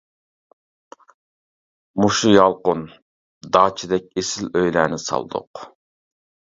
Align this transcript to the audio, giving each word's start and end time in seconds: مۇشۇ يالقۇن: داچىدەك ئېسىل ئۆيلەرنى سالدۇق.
مۇشۇ 2.01 2.33
يالقۇن: 2.37 2.83
داچىدەك 3.61 4.11
ئېسىل 4.19 4.53
ئۆيلەرنى 4.59 5.03
سالدۇق. 5.09 5.67